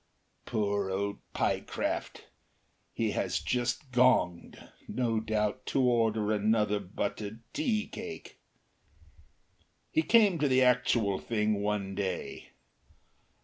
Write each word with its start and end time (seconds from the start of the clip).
Poor 0.47 0.89
old 0.89 1.19
Pyecraft! 1.35 2.25
He 2.91 3.11
has 3.11 3.39
just 3.39 3.91
gonged, 3.91 4.71
no 4.87 5.19
doubt 5.19 5.67
to 5.67 5.79
order 5.83 6.31
another 6.33 6.79
buttered 6.79 7.41
tea 7.53 7.85
cake! 7.87 8.39
He 9.91 10.01
came 10.01 10.39
to 10.39 10.47
the 10.47 10.63
actual 10.63 11.19
thing 11.19 11.61
one 11.61 11.93
day. 11.93 12.49